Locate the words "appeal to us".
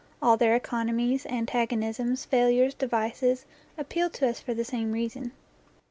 3.77-4.39